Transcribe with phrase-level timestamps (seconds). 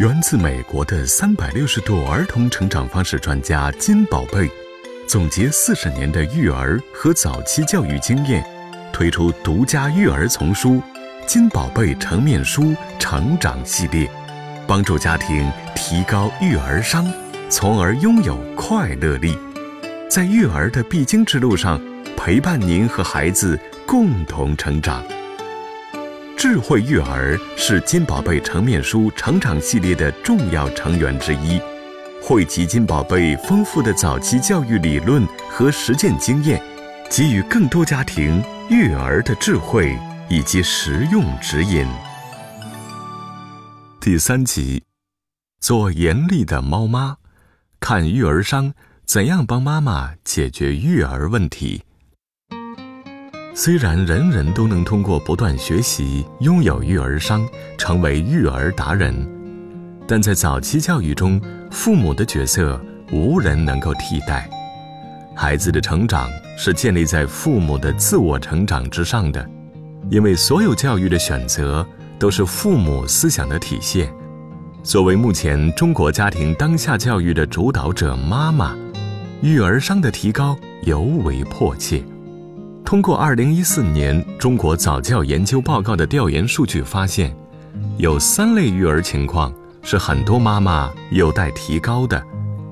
[0.00, 4.50] 源自美国的三百六十度儿童成长方式专家金宝贝，
[5.06, 8.44] 总结四十年的育儿和早期教育经验，
[8.92, 10.70] 推出独家育儿丛书
[11.26, 14.04] 《金宝贝成面书成长系列》，
[14.66, 17.08] 帮助家庭提高育儿商，
[17.48, 19.38] 从而拥有快乐力，
[20.10, 21.80] 在育儿的必经之路上，
[22.16, 25.04] 陪伴您和孩子共同成长。
[26.46, 31.58] 智慧育儿是金宝贝成面书成长系列的重要成员之一，
[32.20, 36.62] 汇集金宝贝丰富的早期教育理论和实践经验，
[37.08, 41.88] 给予更多家庭育儿的智慧以及实用指引。
[43.98, 44.84] 第三集，
[45.60, 47.16] 做严厉的猫妈，
[47.80, 48.74] 看育儿商
[49.06, 51.83] 怎样帮妈妈解决育儿问题。
[53.56, 59.14] 虽然人人都能通过不断学习拥有育儿商，成为育儿达人，
[60.08, 61.40] 但在早期教育中，
[61.70, 62.80] 父母的角色
[63.12, 64.50] 无人能够替代。
[65.36, 69.48] 孩子的成长是建立在父母的自我成长之上的，
[70.10, 71.86] 因为所有教育的选择
[72.18, 74.12] 都是父母思想的体现。
[74.82, 78.76] 作为目前中国家庭当下教育的主导者，妈妈
[79.42, 82.02] 育儿商的提高尤为迫切。
[82.84, 87.34] 通过二零一四年中国早教研究报告的调研数据发现，
[87.96, 92.22] 有三类育儿情况是很多妈妈有待提高的。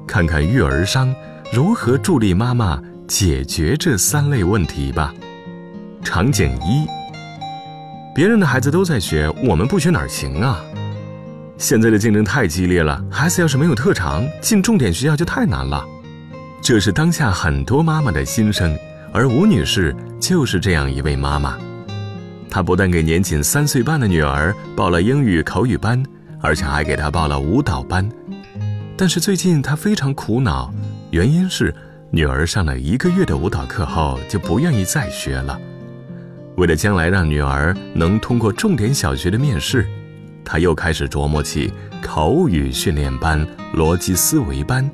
[0.07, 1.13] 看看育儿商
[1.51, 5.15] 如何助力妈妈解决这三类问题吧。
[6.05, 6.87] 场景一：
[8.15, 10.61] 别人的孩子都在学，我们不学哪儿行啊？
[11.57, 15.83] 现在的竞争太激烈了，孩子要是没有特长，进重点学校就太难了。
[16.61, 18.77] 这是当下很多妈妈的心声。
[19.13, 21.59] 而吴女士就是这样一位妈妈，
[22.49, 26.03] 她不但给年仅三岁半的女儿报了英语口语班，
[26.41, 28.09] 而且还给她报了舞蹈班。
[28.97, 30.73] 但是最近她非常苦恼，
[31.11, 31.75] 原因是
[32.11, 35.61] 女儿上了一个月的舞蹈课后就不愿意再学了。
[36.57, 39.87] 为了将来让女儿能通过重点小学的面试，
[40.43, 41.71] 她又开始琢磨起
[42.03, 44.91] 口语训练班、逻辑思维班。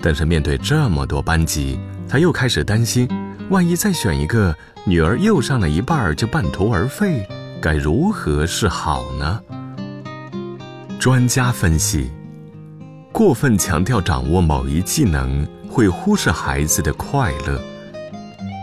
[0.00, 1.78] 但是面对这么多班级，
[2.08, 3.08] 她又开始担心。
[3.50, 7.28] 万一再选一个女儿又上了一半就半途而废，
[7.60, 9.40] 该如何是好呢？
[10.98, 12.10] 专家分析：
[13.12, 17.60] 过分强调掌握某一技能，会忽视孩子的快乐。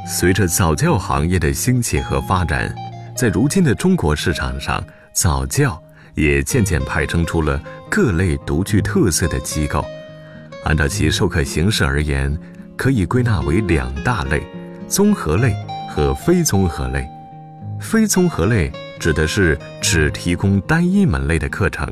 [0.08, 2.74] 随着早教行业的兴起和发展，
[3.16, 4.84] 在如今的中国市场上，
[5.14, 5.81] 早教
[6.16, 9.86] 也渐渐派生出了各类独具特色的机构。
[10.64, 12.36] 按照其授课形式而言，
[12.75, 14.41] 可以归纳为两大类。
[14.91, 15.56] 综合类
[15.90, 17.07] 和非综合类，
[17.79, 18.69] 非综合类
[19.00, 21.88] 指的是只提供单一门类的课程，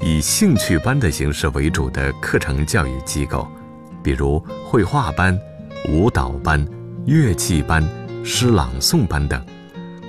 [0.00, 3.46] 以兴趣班的形式为主的课程教育机构，
[4.02, 5.38] 比如绘画班、
[5.90, 6.66] 舞蹈班、
[7.04, 7.86] 乐器班、
[8.24, 9.38] 诗朗诵班等；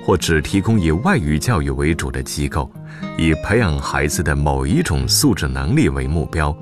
[0.02, 2.70] 或只提供以外语教育为主的机构，
[3.18, 6.56] 以培养孩子的某一种素质能力为目标。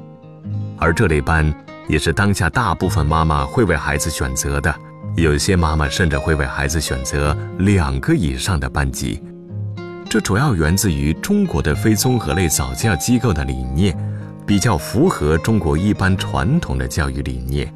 [0.77, 1.55] 而这类班
[1.87, 4.75] 也是当下大部分妈妈会为孩子选择的。
[5.15, 9.23] 有些妈妈甚至会为孩子选择两个以上的班级，
[10.09, 13.95] 这主要源自于中国的非综合类早教机构的理念，
[14.47, 17.71] 比较符合中国一般传统的教育理念，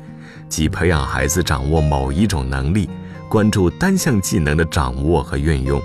[0.48, 2.88] 即培养孩子掌握某一种能力，
[3.28, 5.80] 关注单项技能的掌握和运用。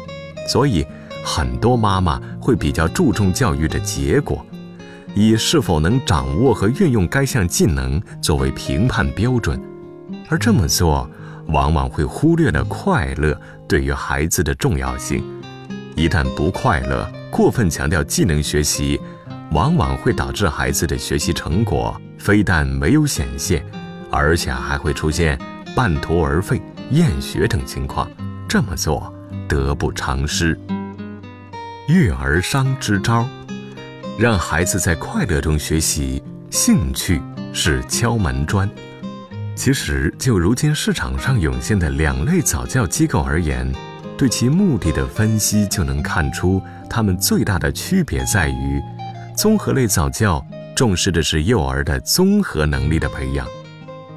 [0.48, 0.86] 所以，
[1.22, 4.44] 很多妈妈会比较注重教育的结果，
[5.14, 9.62] 以是否能掌握和运用该项技能作为评判标准，
[10.30, 11.10] 而这么做。
[11.52, 15.24] 往往会忽略了快乐对于孩子的重要性。
[15.96, 19.00] 一旦不快乐，过分强调技能学习，
[19.52, 23.66] 往往会导致孩子的学习成果非但没有显现，
[24.10, 25.38] 而且还会出现
[25.76, 28.10] 半途而废、厌学等情况。
[28.48, 29.14] 这么做
[29.48, 30.58] 得不偿失。
[31.88, 33.28] 育儿商支招，
[34.18, 37.22] 让孩子在快乐中学习，兴趣
[37.54, 38.70] 是敲门砖。
[39.64, 43.72] 其实，就如今市场上涌现的两类早教机构而言，
[44.18, 46.60] 对其目的的分析就能看出，
[46.90, 48.82] 它们最大的区别在于，
[49.38, 50.44] 综合类早教
[50.76, 53.46] 重视的是幼儿的综合能力的培养。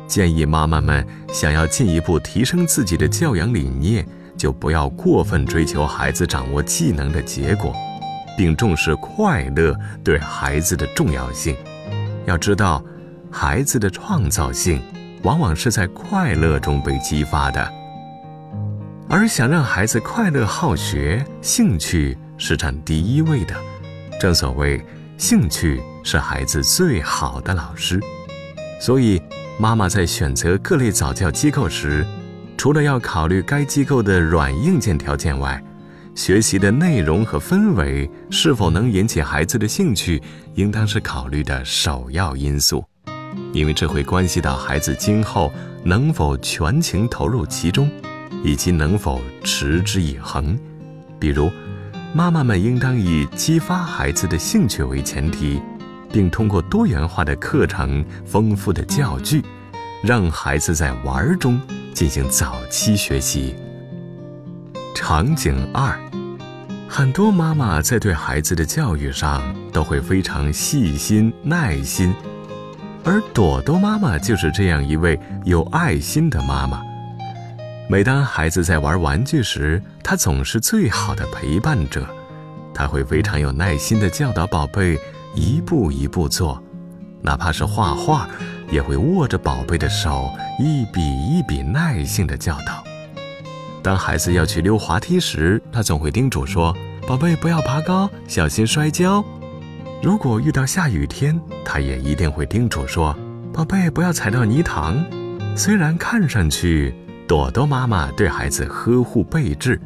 [0.06, 4.02] 建议妈妈们想要进一步提升自己的教养理念，
[4.38, 7.76] 就不要过分追求孩子掌握技能的结果，
[8.34, 11.54] 并重视快乐对孩子的重要性。
[12.24, 12.82] 要知道，
[13.30, 14.80] 孩子的创造性。
[15.24, 17.72] 往往是在快乐中被激发的，
[19.08, 23.54] 而想让孩子快乐好学，兴趣是占第一位的。
[24.20, 24.84] 正所谓，
[25.16, 27.98] 兴趣是孩子最好的老师，
[28.78, 29.20] 所以
[29.58, 32.06] 妈妈在选择各类早教机构时，
[32.58, 35.62] 除了要考虑该机构的软硬件条件外，
[36.14, 40.22] 学习的内容和氛围是否能引起孩子的兴趣，
[40.54, 42.84] 应当是考虑的首要因素，
[43.54, 45.50] 因为这会关系到孩子今后
[45.84, 47.88] 能否全情投入其中，
[48.42, 50.58] 以及能否持之以恒。
[51.20, 51.48] 比如，
[52.12, 55.62] 妈妈们应当以激发孩子的兴趣为前提，
[56.12, 59.40] 并通过多元化的课程、丰富的教具，
[60.02, 61.60] 让孩子在玩中
[61.94, 63.54] 进行早期学习。
[64.96, 65.96] 场景二，
[66.88, 72.12] 很多妈妈在对孩子的教育上都会非常细心耐心，
[73.04, 76.80] 而朵朵妈妈就是这样一位有爱心的妈妈。
[77.86, 82.06] 每当孩子在玩玩具时，她总是最好的陪伴者。
[82.72, 84.98] 她会非常有耐心地教导宝贝
[85.34, 86.60] 一步一步做，
[87.20, 88.26] 哪怕是画画，
[88.70, 92.82] 也会握着宝贝的手一笔一笔耐心地教导。
[93.82, 96.74] 当孩子要去溜滑梯时，她总会叮嘱说
[97.06, 99.22] ：“宝贝，不要爬高，小心摔跤。”
[100.04, 103.16] 如果遇到下雨天，她也一定会叮嘱说
[103.54, 105.02] ：“宝贝，不要踩到泥塘。”
[105.56, 106.94] 虽然看上去，
[107.26, 109.80] 朵朵妈妈对孩子呵护备至，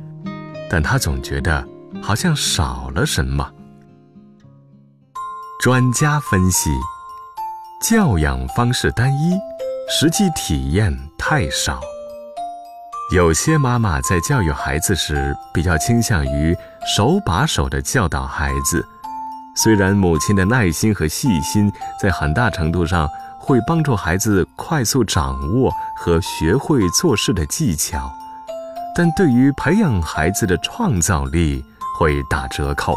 [0.69, 1.65] 但她总觉得
[2.03, 3.49] 好像少了什么。
[5.63, 6.69] 专家分析：
[7.81, 9.39] 教养方式单一，
[9.89, 11.81] 实际体验太少。
[13.15, 16.57] 有些妈妈在教育孩子时比较倾向于
[16.97, 18.85] 手把手地教导孩子，
[19.63, 23.09] 虽然母亲的耐心和细心在很大程度上。
[23.41, 28.13] 会帮助孩子快速掌握和学会做事的技巧，
[28.95, 31.65] 但对于培养孩子的创造力
[31.99, 32.95] 会打折扣。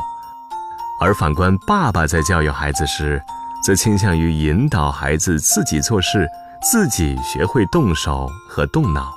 [1.00, 3.22] 而反观爸爸在教育孩子时，
[3.64, 6.28] 则倾向于引导孩子自己做事，
[6.62, 9.14] 自己学会动手和动脑，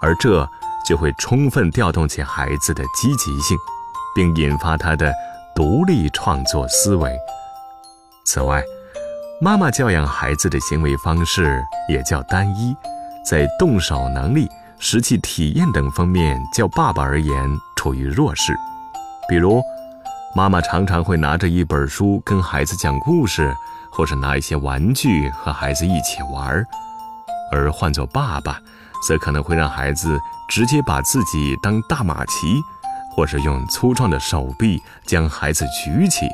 [0.00, 0.48] 而这
[0.86, 3.58] 就会充分调动起孩子的积极性，
[4.14, 5.12] 并引发他的
[5.54, 7.16] 独立创作思维。
[8.24, 8.62] 此外，
[9.40, 12.74] 妈妈教养孩子的行为方式也较单一，
[13.28, 18.54] 在动手能力、实际体验等方面，较爸爸而言处于弱势。
[19.28, 19.62] 比如，
[20.34, 23.54] 妈妈常常会拿着一本书跟孩子讲故事，
[23.90, 26.64] 或是拿一些玩具和孩子一起玩儿；
[27.50, 28.58] 而换做爸爸，
[29.06, 30.18] 则可能会让孩子
[30.48, 32.62] 直接把自己当大马骑，
[33.14, 36.28] 或是用粗壮的手臂将孩子举起，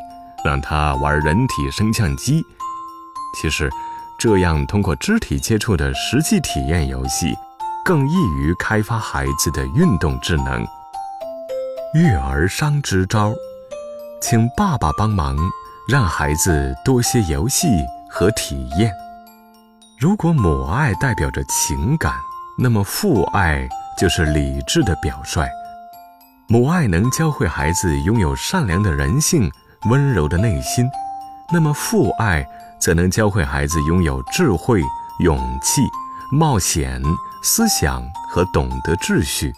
[0.45, 2.43] 让他玩人体升降机。
[3.41, 3.71] 其实，
[4.19, 7.37] 这样通过肢体接触的实际体验游戏，
[7.85, 10.67] 更易于开发孩子的运动智能。
[11.95, 13.33] 育儿商支招，
[14.21, 15.37] 请爸爸帮忙，
[15.89, 17.67] 让孩子多些游戏
[18.11, 18.93] 和体验。
[19.99, 22.13] 如果母爱代表着情感，
[22.59, 25.49] 那么父爱就是理智的表率。
[26.51, 29.53] 母爱能教会孩子拥有善良的人性、
[29.91, 30.89] 温柔的内心，
[31.53, 32.47] 那么父爱。
[32.81, 34.81] 则能教会孩子拥有智慧、
[35.19, 35.83] 勇气、
[36.31, 37.03] 冒险、
[37.43, 38.01] 思想
[38.31, 39.53] 和懂得秩序。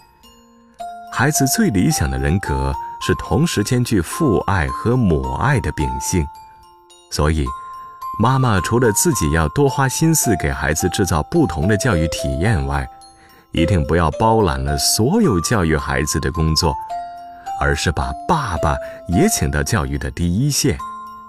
[1.13, 6.27] 孩子最理想的人格是同时兼具父爱和母爱的秉性。
[7.13, 7.45] 所以，
[8.19, 12.89] 妈妈除了自己要多花心思给孩子制造不同的教育体验外，
[13.53, 16.75] 一定不要包揽了所有教育孩子的工作，
[17.61, 18.77] 而是把爸爸
[19.09, 20.77] 也请到教育的第一线，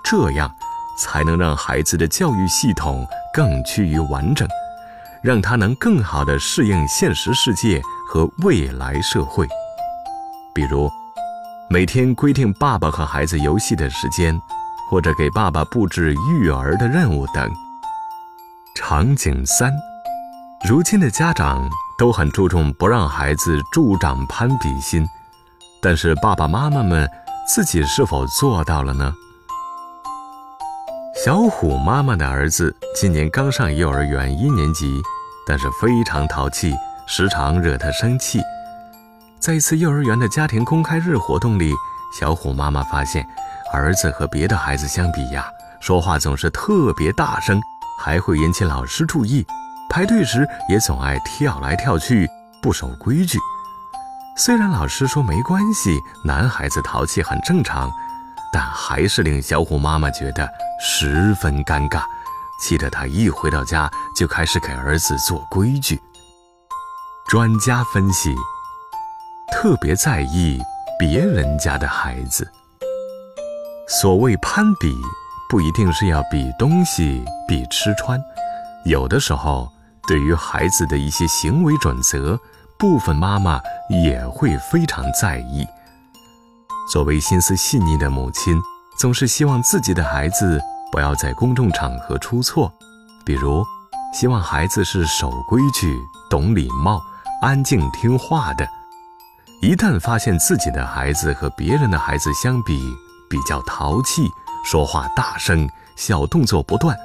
[0.03, 0.51] 这样。
[0.99, 4.47] 才能让孩子的教育系统更趋于完整，
[5.23, 9.47] 让他能更好地适应现实世界和未来社会。
[10.53, 10.91] 比如，
[11.71, 14.39] 每天规定爸爸和孩子游戏的时间，
[14.91, 17.49] 或者给爸爸布置育儿的任务等。
[18.75, 19.73] 场景三：
[20.69, 21.67] 如今的家长
[22.01, 25.07] 都很注重不让孩子助长攀比心，
[25.79, 27.07] 但是爸爸妈妈们
[27.47, 29.13] 自己是否做到了呢？
[31.23, 34.99] 小虎妈妈的儿子今年刚上幼儿园一年级，
[35.45, 36.73] 但是非常淘气，
[37.05, 38.41] 时常惹他生气。
[39.39, 41.71] 在一次幼儿园的家庭公开日活动里，
[42.19, 43.23] 小虎妈妈发现，
[43.71, 45.45] 儿子和别的孩子相比呀，
[45.79, 47.61] 说话总是特别大声，
[47.99, 49.45] 还会引起老师注意。
[49.91, 52.25] 排队时也总爱跳来跳去，
[52.61, 53.37] 不守规矩。
[54.37, 57.91] 虽然老师说没关系，男孩子淘气很正常。
[58.53, 60.49] 但还是令小虎妈妈觉得
[60.81, 62.03] 十分尴尬，
[62.61, 65.97] 气得她一回到家就开始给儿子做规矩。
[67.29, 68.35] 专家分析，
[69.53, 70.61] 特别在意
[70.99, 72.49] 别人家的孩子。
[73.87, 74.93] 所谓攀比，
[75.49, 78.21] 不一定是要比东西、比吃穿，
[78.83, 79.71] 有的时候，
[80.07, 82.39] 对于孩子的一些行为准则，
[82.77, 85.65] 部分妈妈也会非常在意。
[86.91, 88.59] 作为心思细腻的母亲，
[88.97, 90.59] 总是希望自己的孩子
[90.91, 92.71] 不要在公众场合出错，
[93.23, 93.63] 比如，
[94.13, 95.97] 希望孩子是守规矩、
[96.29, 97.01] 懂礼貌、
[97.41, 98.67] 安静听话的。
[99.61, 102.91] 一旦发现自己的孩子和别人的孩子相比
[103.29, 104.27] 比较淘气，
[104.65, 106.97] 说话大声，小动作不断，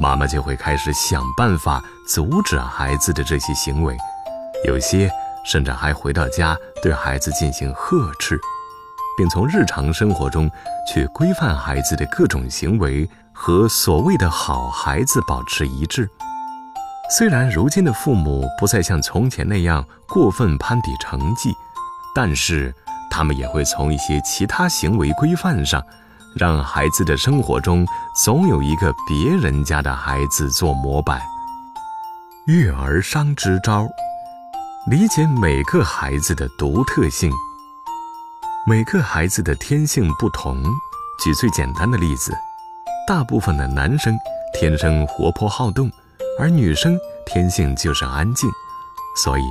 [0.00, 3.94] 妈妈就会开始想办法阻止孩子的这些行为，
[4.66, 5.10] 有些
[5.44, 8.40] 甚至还回到家对孩子进行呵斥，
[9.18, 10.50] 并从日常生活中
[10.90, 16.08] 去规范孩子的各种行为，和所谓的好孩子保持一致。
[17.10, 21.52] 虽然如今的父母不再像从前那样过分攀比成绩。
[22.12, 22.74] 但是，
[23.10, 25.80] 他们也会从一些其他行为规范上，
[26.34, 27.86] 让孩子的生活中
[28.24, 31.20] 总有一个别人家的孩子做模板。
[32.46, 33.88] 育儿商支招：
[34.86, 37.30] 理解每个孩子的独特性。
[38.66, 40.62] 每个孩子的天性不同。
[41.22, 42.32] 举最简单的例子，
[43.06, 44.16] 大部分的男生
[44.54, 45.90] 天生活泼好动，
[46.38, 48.50] 而女生天性就是安静，
[49.16, 49.42] 所以。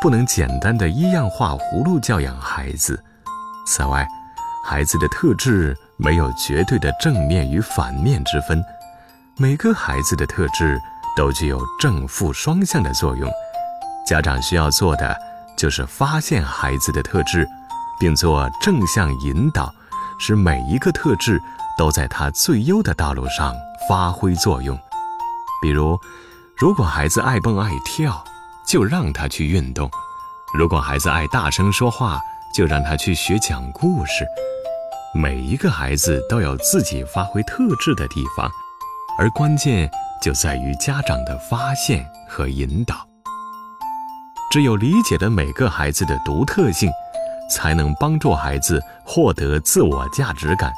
[0.00, 3.02] 不能简单的一样画葫芦教养孩子。
[3.66, 4.06] 此外，
[4.62, 8.62] 孩子的特质没有绝对的正面与反面之分，
[9.36, 10.78] 每个孩子的特质
[11.16, 13.30] 都具有正负双向的作用。
[14.06, 15.16] 家长需要做的
[15.56, 17.48] 就是发现孩子的特质，
[17.98, 19.72] 并做正向引导，
[20.18, 21.40] 使每一个特质
[21.78, 23.54] 都在他最优的道路上
[23.88, 24.78] 发挥作用。
[25.62, 25.98] 比如，
[26.56, 28.22] 如果孩子爱蹦爱跳，
[28.66, 29.90] 就让他去运动。
[30.52, 32.20] 如果孩子爱大声说话，
[32.54, 34.24] 就让他去学讲故事。
[35.14, 38.50] 每一个孩子都有自己发挥特质的地方，
[39.16, 39.88] 而关键
[40.20, 42.96] 就在于家长的发现和引导。
[44.50, 46.90] 只有理解了每个孩子的独特性，
[47.48, 50.72] 才能帮助孩子获得自我价值感，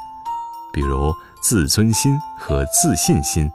[0.71, 3.49] 比如自尊心和自信心。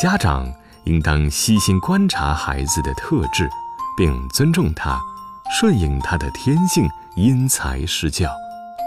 [0.00, 0.52] 家长。
[0.84, 3.48] 应当细心观察孩子的特质，
[3.96, 5.00] 并尊重他，
[5.48, 8.28] 顺应他的天性，因材施教，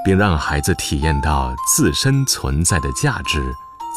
[0.05, 3.41] 并让孩子体验到自身存在的价值，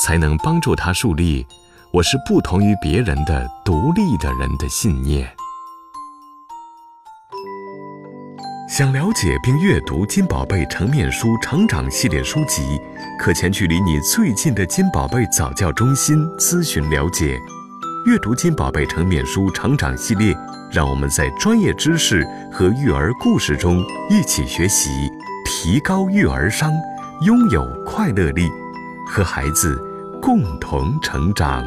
[0.03, 1.47] 才能帮助他树立
[1.93, 5.31] “我是不同于别人的独立的人”的信念。
[8.71, 12.79] 想了解并阅读金宝贝成面书成长系列书籍，
[13.19, 17.39] 可前去离你最近的金宝贝早教中心咨询了解。
[18.07, 20.35] 阅读金宝贝成面书成长系列，
[20.71, 25.11] 让我们在专业知识和育儿故事中一起学习，
[25.61, 26.73] 提高育儿商，
[27.23, 28.49] 拥有快乐力，
[29.09, 29.77] 和孩子
[30.23, 31.65] 共同成长。